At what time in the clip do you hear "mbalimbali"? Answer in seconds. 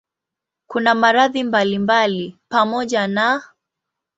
1.43-2.37